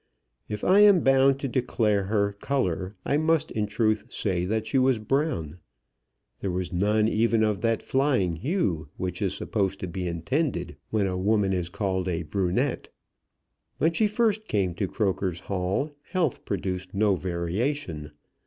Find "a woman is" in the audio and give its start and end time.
11.05-11.69